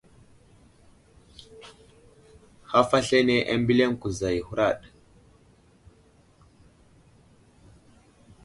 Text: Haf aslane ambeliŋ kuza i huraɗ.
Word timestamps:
Haf 2.71 2.89
aslane 2.97 3.37
ambeliŋ 3.53 3.91
kuza 4.01 4.29
i 4.39 4.41
huraɗ. 4.47 4.79